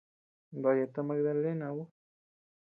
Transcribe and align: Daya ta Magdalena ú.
Daya 0.61 0.87
ta 0.93 1.01
Magdalena 1.03 1.65
ú. 1.79 1.83